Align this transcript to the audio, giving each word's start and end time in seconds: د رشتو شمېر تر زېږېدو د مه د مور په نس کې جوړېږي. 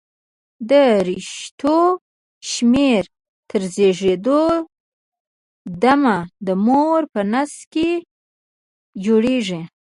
د 0.69 0.71
رشتو 1.09 1.77
شمېر 2.51 3.03
تر 3.49 3.61
زېږېدو 3.75 4.41
د 5.81 5.83
مه 6.01 6.17
د 6.47 6.47
مور 6.65 7.01
په 7.13 7.21
نس 7.31 7.51
کې 7.73 7.89
جوړېږي. 9.05 9.61